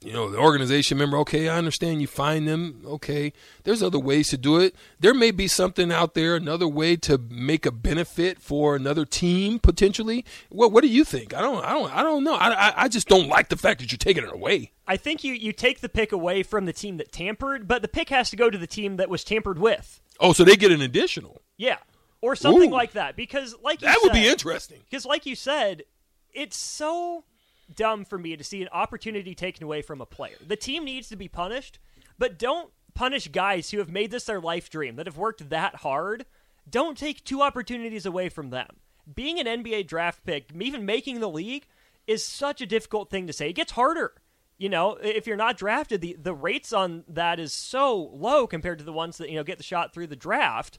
you 0.04 0.12
know 0.14 0.30
the 0.30 0.38
organization 0.38 0.98
member 0.98 1.18
okay 1.18 1.48
i 1.48 1.58
understand 1.58 2.02
you 2.02 2.08
find 2.08 2.48
them 2.48 2.82
okay 2.86 3.32
there's 3.64 3.84
other 3.84 4.00
ways 4.00 4.30
to 4.30 4.38
do 4.38 4.58
it 4.60 4.76
there 5.00 5.14
may 5.14 5.32
be 5.32 5.48
something 5.48 5.92
out 5.92 6.14
there 6.14 6.36
another 6.36 6.68
way 6.68 6.96
to 6.96 7.18
make 7.30 7.66
a 7.66 7.72
benefit 7.72 8.42
for 8.42 8.76
another 8.76 9.06
team 9.06 9.60
potentially 9.60 10.26
what 10.50 10.72
what 10.72 10.82
do 10.82 10.88
you 10.88 11.04
think 11.04 11.34
i 11.34 11.42
don't 11.42 11.64
i 11.64 11.72
don't 11.72 11.96
i 11.96 12.02
don't 12.02 12.24
know 12.24 12.36
i 12.36 12.50
i, 12.50 12.74
I 12.84 12.88
just 12.88 13.08
don't 13.08 13.28
like 13.28 13.50
the 13.50 13.58
fact 13.58 13.80
that 13.80 13.92
you're 13.92 13.98
taking 13.98 14.24
it 14.24 14.34
away 14.34 14.72
I 14.88 14.98
think 14.98 15.24
you, 15.24 15.34
you 15.34 15.54
take 15.54 15.80
the 15.80 15.88
pick 15.88 16.12
away 16.12 16.44
from 16.44 16.66
the 16.66 16.74
team 16.74 16.98
that 16.98 17.14
tampered, 17.14 17.66
but 17.66 17.82
the 17.82 17.88
pick 17.88 18.10
has 18.10 18.30
to 18.32 18.36
go 18.36 18.50
to 18.50 18.58
the 18.58 18.68
team 18.68 18.98
that 18.98 19.10
was 19.10 19.24
tampered 19.24 19.58
with. 19.58 20.02
oh 20.20 20.34
so 20.34 20.44
they 20.44 20.58
get 20.58 20.70
an 20.74 20.82
additional 20.82 21.44
Yeah. 21.56 21.78
Or 22.20 22.36
something 22.36 22.70
Ooh. 22.70 22.74
like 22.74 22.92
that. 22.94 23.16
Because 23.16 23.56
like 23.64 23.82
you 23.82 23.88
that 23.88 24.00
would 24.04 24.12
be 24.12 24.28
interesting 24.28 24.80
Because 24.90 25.06
like 25.06 25.26
you 25.26 25.36
said, 25.36 25.84
it's 26.34 26.58
so 26.58 27.24
dumb 27.76 28.06
for 28.06 28.18
me 28.18 28.36
to 28.36 28.44
see 28.44 28.62
an 28.62 28.70
opportunity 28.72 29.36
taken 29.36 29.64
away 29.64 29.82
from 29.82 30.02
a 30.02 30.06
player. 30.06 30.38
The 30.46 30.56
team 30.56 30.86
needs 30.86 31.10
to 31.10 31.16
be 31.16 31.28
punished, 31.28 31.80
but 32.18 32.38
don't 32.38 32.72
punish 32.94 33.28
guys 33.28 33.72
who 33.72 33.80
have 33.80 33.90
made 33.90 34.12
this 34.12 34.26
their 34.26 34.40
life 34.40 34.70
dream, 34.70 34.96
that 34.96 35.06
have 35.06 35.18
worked 35.18 35.50
that 35.50 35.76
hard. 35.78 36.26
Don't 36.70 36.98
take 36.98 37.24
two 37.24 37.42
opportunities 37.42 38.06
away 38.06 38.30
from 38.30 38.50
them. 38.50 38.68
Being 39.12 39.40
an 39.40 39.64
NBA 39.64 39.88
draft 39.88 40.24
pick, 40.24 40.52
even 40.60 40.86
making 40.86 41.20
the 41.20 41.30
league, 41.30 41.66
is 42.08 42.24
such 42.24 42.62
a 42.62 42.66
difficult 42.66 43.10
thing 43.10 43.28
to 43.28 43.34
say. 43.34 43.50
It 43.50 43.54
gets 43.54 43.72
harder. 43.72 44.14
You 44.58 44.70
know, 44.70 44.96
if 45.02 45.26
you're 45.26 45.38
not 45.38 45.58
drafted, 45.58 46.02
the, 46.02 46.16
the 46.22 46.36
rates 46.36 46.72
on 46.72 47.04
that 47.08 47.40
is 47.40 47.52
so 47.52 48.12
low 48.14 48.46
compared 48.46 48.78
to 48.78 48.84
the 48.84 48.94
ones 48.94 49.18
that, 49.18 49.30
you 49.30 49.36
know, 49.36 49.44
get 49.44 49.58
the 49.58 49.64
shot 49.64 49.92
through 49.94 50.08
the 50.08 50.16
draft. 50.16 50.78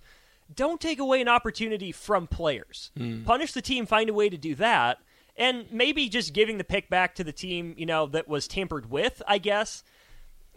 Don't 0.54 0.80
take 0.80 1.00
away 1.00 1.20
an 1.20 1.28
opportunity 1.28 1.90
from 1.90 2.28
players. 2.28 2.92
Hmm. 2.96 3.24
Punish 3.24 3.52
the 3.52 3.62
team, 3.62 3.86
find 3.86 4.08
a 4.08 4.14
way 4.14 4.28
to 4.28 4.38
do 4.38 4.54
that. 4.56 4.98
And 5.36 5.66
maybe 5.72 6.08
just 6.08 6.34
giving 6.34 6.58
the 6.58 6.64
pick 6.64 6.90
back 6.90 7.14
to 7.16 7.24
the 7.24 7.32
team, 7.32 7.74
you 7.78 7.86
know, 7.86 8.06
that 8.06 8.28
was 8.28 8.46
tampered 8.46 8.90
with, 8.90 9.22
I 9.26 9.38
guess. 9.38 9.82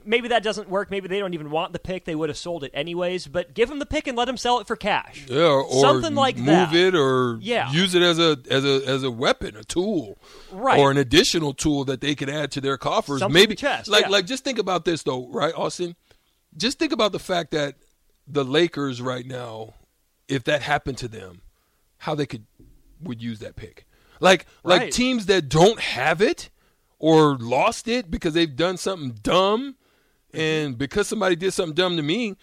Maybe 0.07 0.27
that 0.27 0.43
doesn't 0.43 0.69
work. 0.69 0.91
Maybe 0.91 1.07
they 1.07 1.17
don't 1.17 1.33
even 1.33 1.49
want 1.49 1.73
the 1.73 1.79
pick. 1.79 2.05
They 2.05 2.13
would 2.13 2.29
have 2.29 2.37
sold 2.37 2.63
it 2.63 2.69
anyways. 2.75 3.25
But 3.25 3.55
give 3.55 3.69
them 3.69 3.79
the 3.79 3.87
pick 3.87 4.05
and 4.05 4.15
let 4.15 4.25
them 4.25 4.37
sell 4.37 4.59
it 4.59 4.67
for 4.67 4.75
cash. 4.75 5.25
yeah 5.27 5.39
or, 5.47 5.79
Something 5.81 6.13
like 6.13 6.37
move 6.37 6.45
that. 6.71 6.75
it 6.75 6.93
or 6.93 7.39
Yeah. 7.41 7.71
use 7.71 7.95
it 7.95 8.03
as 8.03 8.19
a 8.19 8.37
as 8.51 8.63
a 8.65 8.83
as 8.85 9.01
a 9.01 9.09
weapon 9.09 9.55
a 9.57 9.63
tool 9.63 10.19
Right. 10.51 10.77
or 10.77 10.91
an 10.91 10.97
additional 10.97 11.53
tool 11.55 11.85
that 11.85 12.01
they 12.01 12.13
could 12.13 12.29
add 12.29 12.51
to 12.51 12.61
their 12.61 12.77
coffers 12.77 13.19
Something 13.21 13.33
maybe 13.33 13.55
chest, 13.55 13.87
like 13.87 14.03
yeah. 14.03 14.09
like 14.09 14.27
just 14.27 14.43
think 14.43 14.59
about 14.59 14.85
this 14.85 15.01
though 15.01 15.27
right 15.29 15.55
austin 15.55 15.95
just 16.55 16.77
think 16.77 16.91
about 16.91 17.11
the 17.11 17.19
fact 17.19 17.49
that 17.51 17.73
the 18.27 18.45
lakers 18.45 19.01
right 19.01 19.25
now 19.25 19.73
if 20.27 20.43
that 20.43 20.61
happened 20.61 20.99
to 20.99 21.07
them 21.07 21.41
how 21.99 22.13
they 22.13 22.27
could 22.27 22.45
would 23.01 23.23
use 23.23 23.39
that 23.39 23.55
pick 23.55 23.87
like 24.19 24.45
like 24.63 24.91
teams 24.91 25.25
that 25.27 25.49
don't 25.49 25.79
have 25.79 26.21
it 26.21 26.49
or 26.99 27.37
lost 27.37 27.87
it 27.87 28.09
because 28.09 28.33
they've 28.33 28.55
done 28.55 28.77
something 28.77 29.17
dumb 29.21 29.75
Mm-hmm. 30.33 30.41
and 30.41 30.77
because 30.77 31.07
somebody 31.07 31.35
did 31.37 31.53
something 31.53 31.73
dumb 31.75 31.95
to 31.95 32.03
me 32.03 32.35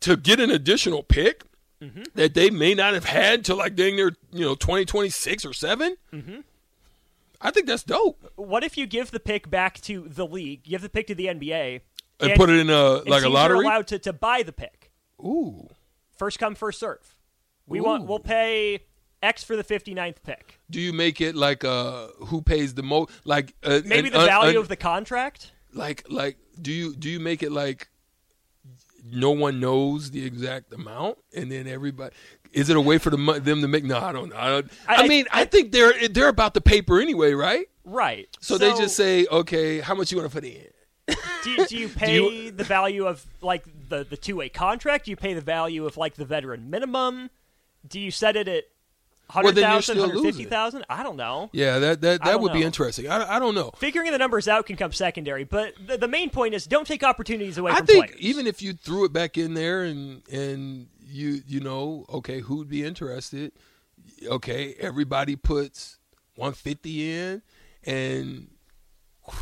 to 0.00 0.16
get 0.16 0.40
an 0.40 0.50
additional 0.50 1.02
pick 1.02 1.44
Mm-hmm. 1.82 2.02
that 2.16 2.34
they 2.34 2.50
may 2.50 2.74
not 2.74 2.94
have 2.94 3.04
had 3.04 3.44
till 3.44 3.56
like 3.56 3.76
dang 3.76 3.94
near 3.94 4.16
you 4.32 4.44
know 4.44 4.54
2026 4.56 5.44
or 5.44 5.52
7 5.52 5.96
Mm-hmm. 6.12 6.40
i 7.40 7.50
think 7.52 7.66
that's 7.68 7.84
dope 7.84 8.32
What 8.34 8.64
if 8.64 8.76
you 8.76 8.84
give 8.86 9.10
the 9.12 9.20
pick 9.20 9.48
back 9.48 9.80
to 9.82 10.06
the 10.08 10.26
league, 10.26 10.64
give 10.64 10.82
the 10.82 10.88
pick 10.88 11.06
to 11.06 11.14
the 11.14 11.26
NBA, 11.26 11.82
and, 12.20 12.34
put 12.34 12.50
it 12.50 12.58
in 12.58 12.68
a 12.70 12.94
like 13.08 13.22
a 13.22 13.28
lottery 13.28 13.60
allowed 13.64 13.86
to, 13.88 13.98
to 14.00 14.12
buy 14.12 14.42
the 14.42 14.52
pick. 14.52 14.90
ooh 15.20 15.68
First 16.16 16.40
come, 16.40 16.56
first 16.56 16.80
serve. 16.80 17.14
We 17.68 17.80
want. 17.80 18.06
We'll 18.08 18.18
pay 18.18 18.80
X 19.22 19.42
for 19.42 19.56
the 19.56 19.64
59th 19.64 20.22
pick. 20.22 20.60
do 20.70 20.80
you 20.80 20.92
make 20.92 21.20
it 21.20 21.34
like 21.34 21.64
uh 21.64 22.06
who 22.26 22.40
pays 22.42 22.74
the 22.74 22.82
most 22.82 23.10
like 23.24 23.54
uh, 23.64 23.80
Maybe 23.84 24.08
an 24.08 24.12
the 24.14 24.26
value 24.26 24.50
un- 24.50 24.62
of 24.62 24.68
the 24.68 24.76
contract. 24.76 25.52
like 25.74 26.04
like 26.08 26.36
do 26.60 26.72
you 26.72 26.94
do 26.94 27.08
you 27.10 27.18
make 27.20 27.42
it 27.42 27.50
like 27.52 27.88
no 29.04 29.30
one 29.30 29.58
knows 29.60 30.10
the 30.10 30.24
exact 30.24 30.72
amount 30.72 31.18
and 31.34 31.50
then 31.50 31.66
everybody 31.66 32.14
is 32.52 32.68
it 32.70 32.76
a 32.76 32.80
way 32.80 32.98
for 32.98 33.10
the, 33.10 33.16
them 33.42 33.60
to 33.62 33.68
make 33.68 33.84
no 33.84 33.98
i 33.98 34.12
don't 34.12 34.30
know 34.30 34.36
i, 34.36 34.48
don't, 34.50 34.70
I, 34.86 34.94
I- 35.04 35.08
mean 35.08 35.24
I, 35.32 35.44
think 35.44 35.72
they're 35.72 36.08
they're 36.08 36.28
about 36.28 36.54
the 36.54 36.60
paper 36.60 37.00
anyway 37.00 37.32
right 37.32 37.66
Right. 37.84 38.28
so, 38.40 38.58
they 38.58 38.70
just 38.74 38.96
say 38.96 39.26
okay 39.30 39.80
how 39.80 39.94
much 39.94 40.12
you 40.12 40.18
want 40.18 40.30
to 40.30 40.34
put 40.34 40.44
in 40.44 40.66
do 41.42 41.50
you, 41.50 41.66
do 41.66 41.76
you 41.78 41.88
pay 42.02 42.14
you- 42.16 42.50
the 42.50 42.64
value 42.64 43.06
of 43.06 43.24
like 43.40 43.64
the 43.88 44.04
the 44.04 44.16
two 44.18 44.36
way 44.36 44.50
contract? 44.50 45.06
Do 45.06 45.10
you 45.10 45.16
pay 45.16 45.32
the 45.32 45.40
value 45.40 45.86
of 45.86 45.96
like 45.96 46.16
the 46.16 46.26
veteran 46.26 46.68
minimum? 46.68 47.30
Do 47.86 47.98
you 47.98 48.10
set 48.10 48.36
it 48.36 48.46
at 48.46 48.64
Well, 49.34 49.44
hundred 49.44 49.56
then 49.56 49.72
you're 49.72 49.82
still 49.82 50.00
hundred 50.00 50.22
fifty 50.22 50.44
losing. 50.48 50.82
I 50.88 51.02
don't 51.02 51.16
know. 51.16 51.50
yeah 51.52 51.78
that 51.78 52.00
that, 52.00 52.24
that 52.24 52.40
would 52.40 52.52
be 52.54 52.62
interesting 52.62 53.08
I, 53.08 53.36
I 53.36 53.38
don't 53.38 53.54
know 53.54 53.70
Figuring 53.76 54.10
the 54.10 54.18
numbers 54.18 54.48
out 54.48 54.64
can 54.66 54.76
come 54.76 54.92
secondary, 54.92 55.44
but 55.44 55.74
the, 55.86 55.98
the 55.98 56.08
main 56.08 56.30
point 56.30 56.54
is 56.54 56.64
don't 56.66 56.86
take 56.86 57.02
opportunities 57.02 57.58
away 57.58 57.72
I 57.72 57.76
from 57.78 57.86
think 57.86 58.06
players. 58.06 58.20
even 58.20 58.46
if 58.46 58.62
you 58.62 58.72
threw 58.72 59.04
it 59.04 59.12
back 59.12 59.36
in 59.36 59.52
there 59.54 59.82
and 59.84 60.22
and 60.32 60.86
you 61.06 61.42
you 61.46 61.60
know 61.60 62.06
okay 62.10 62.40
who 62.40 62.56
would 62.56 62.68
be 62.70 62.82
interested 62.84 63.52
okay 64.26 64.74
everybody 64.80 65.36
puts 65.36 65.98
150 66.36 67.12
in 67.12 67.42
and 67.84 68.48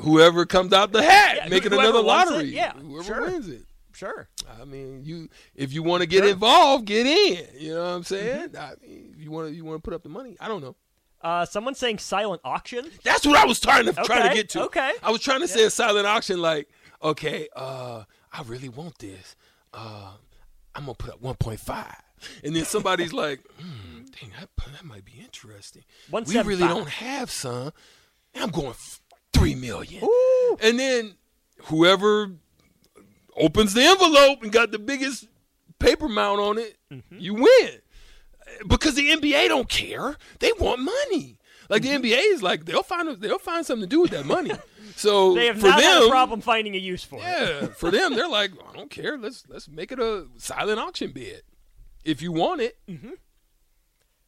whoever 0.00 0.46
comes 0.46 0.72
out 0.72 0.92
the 0.92 1.02
hat 1.02 1.36
Yeah, 1.36 1.48
make 1.48 1.64
it 1.64 1.72
another 1.72 2.02
wants 2.02 2.30
it, 2.30 2.34
lottery 2.34 2.54
yeah, 2.54 2.72
whoever 2.74 3.04
sure. 3.04 3.20
wins 3.22 3.48
it 3.48 3.62
sure. 3.92 4.28
I 4.60 4.64
mean 4.64 5.02
you 5.04 5.28
if 5.54 5.72
you 5.72 5.82
want 5.82 6.02
to 6.02 6.06
get 6.06 6.24
involved 6.24 6.86
get 6.86 7.06
in 7.06 7.46
you 7.58 7.74
know 7.74 7.82
what 7.82 7.88
I'm 7.90 8.02
saying 8.04 8.48
Mm-hmm. 8.50 8.56
I 8.56 8.86
mean 8.86 9.12
if 9.14 9.22
you 9.22 9.30
want 9.30 9.48
to 9.48 9.54
you 9.54 9.64
want 9.64 9.76
to 9.78 9.82
put 9.82 9.94
up 9.94 10.02
the 10.02 10.08
money 10.08 10.36
I 10.40 10.48
don't 10.48 10.60
know 10.62 10.76
Uh, 11.22 11.44
someone 11.46 11.74
saying 11.74 11.98
silent 11.98 12.40
auction. 12.44 12.90
That's 13.04 13.24
what 13.26 13.36
I 13.38 13.44
was 13.46 13.60
trying 13.60 13.86
to 13.86 13.92
try 13.92 14.26
to 14.28 14.34
get 14.34 14.48
to. 14.50 14.62
okay. 14.64 14.92
I 15.02 15.10
was 15.12 15.20
trying 15.20 15.40
to 15.40 15.48
say 15.48 15.62
a 15.64 15.70
silent 15.70 16.04
auction, 16.06 16.40
like, 16.42 16.68
okay, 17.00 17.46
uh, 17.54 18.02
I 18.32 18.42
really 18.42 18.68
want 18.68 18.98
this. 18.98 19.36
Uh, 19.72 20.14
I'm 20.74 20.84
gonna 20.86 20.94
put 20.94 21.10
up 21.14 21.20
1.5, 21.22 21.94
and 22.42 22.56
then 22.56 22.64
somebody's 22.64 23.12
like, 23.12 23.38
hmm, 23.60 23.98
dang, 24.20 24.32
that, 24.40 24.48
that 24.72 24.84
might 24.84 25.04
be 25.04 25.12
interesting. 25.22 25.84
We 26.10 26.22
1.75. 26.22 26.44
really 26.46 26.66
don't 26.66 26.88
have 26.88 27.30
some. 27.30 27.72
I'm 28.34 28.50
going 28.50 28.70
f- 28.70 29.00
three 29.32 29.54
million, 29.54 30.02
Ooh. 30.02 30.56
and 30.60 30.76
then 30.76 31.14
whoever 31.66 32.32
opens 33.36 33.74
the 33.74 33.82
envelope 33.82 34.42
and 34.42 34.52
got 34.52 34.70
the 34.72 34.78
biggest 34.78 35.26
paper 35.78 36.08
mount 36.08 36.40
on 36.40 36.58
it, 36.58 36.76
Mm-hmm. 36.92 37.18
you 37.18 37.34
win. 37.34 37.70
Because 38.68 38.94
the 38.94 39.10
NBA 39.10 39.48
don't 39.48 39.68
care; 39.68 40.16
they 40.40 40.52
want 40.58 40.80
money. 40.80 41.38
Like 41.70 41.82
Mm-hmm. 41.82 42.02
the 42.02 42.12
NBA 42.12 42.20
is 42.34 42.42
like 42.42 42.64
they'll 42.66 42.82
find 42.82 43.08
they'll 43.20 43.38
find 43.38 43.64
something 43.64 43.88
to 43.88 43.94
do 43.94 44.00
with 44.02 44.10
that 44.10 44.26
money. 44.26 44.52
So 44.94 45.32
They 45.34 45.46
have 45.46 45.58
for 45.58 45.68
not 45.68 45.80
them, 45.80 46.02
a 46.02 46.10
problem 46.10 46.42
finding 46.42 46.74
a 46.74 46.78
use 46.78 47.02
for 47.02 47.16
it. 47.18 47.22
yeah, 47.22 47.66
for 47.68 47.90
them 47.90 48.14
they're 48.14 48.28
like 48.28 48.50
I 48.70 48.76
don't 48.76 48.90
care. 48.90 49.16
Let's 49.16 49.44
let's 49.48 49.66
make 49.66 49.90
it 49.90 49.98
a 49.98 50.26
silent 50.36 50.78
auction 50.78 51.12
bid 51.12 51.42
if 52.04 52.20
you 52.20 52.30
want 52.30 52.60
it. 52.60 52.76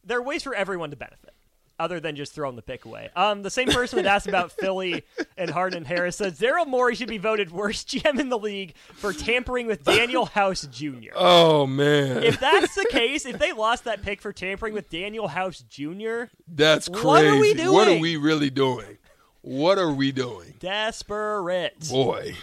There 0.03 0.19
are 0.19 0.23
ways 0.23 0.43
for 0.43 0.55
everyone 0.55 0.89
to 0.91 0.97
benefit, 0.97 1.34
other 1.79 2.01
than 2.01 2.17
just 2.17 2.33
throwing 2.33 2.57
the 2.57 2.63
pick 2.63 2.85
away. 2.85 3.11
Um, 3.17 3.43
the 3.43 3.51
same 3.51 3.69
person 3.69 3.97
that 3.97 4.07
asked 4.07 4.27
about 4.27 4.53
Philly 4.53 5.05
and 5.37 5.51
Harden 5.51 5.79
and 5.79 5.87
Harris 5.87 6.17
says 6.17 6.39
Daryl 6.39 6.67
Morey 6.67 6.95
should 6.95 7.09
be 7.09 7.19
voted 7.19 7.51
worst 7.51 7.89
GM 7.89 8.19
in 8.21 8.29
the 8.29 8.39
league 8.39 8.75
for 8.95 9.13
tampering 9.13 9.67
with 9.67 9.85
Danuel 9.85 10.29
House 10.29 10.67
Jr. 10.71 11.13
Oh 11.15 11.67
man, 11.67 12.23
if 12.23 12.39
that's 12.39 12.75
the 12.75 12.87
case, 12.91 13.27
if 13.27 13.39
they 13.39 13.53
lost 13.53 13.85
that 13.85 14.03
pick 14.03 14.21
for 14.21 14.33
tampering 14.33 14.75
with 14.75 14.91
Danuel 14.91 15.29
House 15.29 15.65
Jr., 15.69 16.25
that's 16.49 16.89
crazy. 16.89 17.07
what 17.07 17.25
are 17.25 17.39
we 17.39 17.55
doing? 17.55 17.73
What 17.73 17.89
are 17.89 17.99
we 17.99 18.17
really 18.17 18.51
doing? 18.51 18.99
What 19.43 19.79
are 19.79 19.93
we 19.93 20.13
doing? 20.13 20.55
desperate. 20.59 21.89
Boy. 21.91 22.35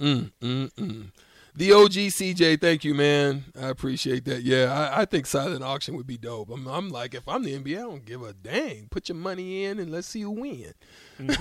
Mm, 0.00 0.32
mm, 0.40 0.72
mm. 0.72 1.06
The 1.56 1.72
OG 1.72 1.92
CJ, 1.92 2.60
thank 2.60 2.82
you, 2.82 2.94
man. 2.94 3.44
I 3.56 3.68
appreciate 3.68 4.24
that. 4.24 4.42
Yeah, 4.42 4.72
I, 4.72 5.02
I 5.02 5.04
think 5.04 5.26
silent 5.26 5.62
auction 5.62 5.94
would 5.96 6.06
be 6.06 6.18
dope. 6.18 6.50
I'm, 6.50 6.66
I'm 6.66 6.90
like, 6.90 7.14
if 7.14 7.28
I'm 7.28 7.44
the 7.44 7.56
NBA, 7.56 7.78
I 7.78 7.82
don't 7.82 8.04
give 8.04 8.22
a 8.22 8.32
dang. 8.32 8.88
Put 8.90 9.08
your 9.08 9.16
money 9.16 9.64
in 9.64 9.78
and 9.78 9.92
let's 9.92 10.08
see 10.08 10.22
who 10.22 10.32
win. 10.32 10.74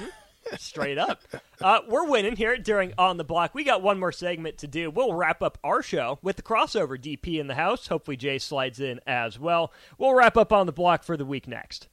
Straight 0.57 0.99
up. 0.99 1.21
Uh, 1.59 1.79
we're 1.87 2.07
winning 2.07 2.35
here 2.35 2.57
during 2.57 2.93
On 2.97 3.17
the 3.17 3.23
Block. 3.23 3.55
We 3.55 3.63
got 3.63 3.81
one 3.81 3.99
more 3.99 4.11
segment 4.11 4.59
to 4.59 4.67
do. 4.67 4.91
We'll 4.91 5.13
wrap 5.13 5.41
up 5.41 5.57
our 5.63 5.81
show 5.81 6.19
with 6.21 6.35
the 6.35 6.41
crossover 6.43 6.95
DP 7.01 7.39
in 7.39 7.47
the 7.47 7.55
house. 7.55 7.87
Hopefully, 7.87 8.17
Jay 8.17 8.37
slides 8.37 8.79
in 8.79 8.99
as 9.07 9.39
well. 9.39 9.71
We'll 9.97 10.13
wrap 10.13 10.37
up 10.37 10.51
On 10.51 10.67
the 10.67 10.71
Block 10.71 11.03
for 11.03 11.17
the 11.17 11.25
week 11.25 11.47
next. 11.47 11.87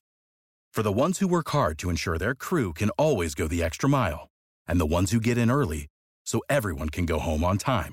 For 0.72 0.82
the 0.82 0.92
ones 0.92 1.20
who 1.20 1.28
work 1.28 1.48
hard 1.48 1.78
to 1.78 1.90
ensure 1.90 2.18
their 2.18 2.34
crew 2.34 2.72
can 2.72 2.90
always 2.90 3.34
go 3.34 3.48
the 3.48 3.62
extra 3.62 3.88
mile, 3.88 4.28
and 4.66 4.78
the 4.78 4.86
ones 4.86 5.10
who 5.10 5.20
get 5.20 5.38
in 5.38 5.50
early 5.50 5.88
so 6.24 6.42
everyone 6.48 6.90
can 6.90 7.06
go 7.06 7.18
home 7.18 7.42
on 7.42 7.58
time, 7.58 7.92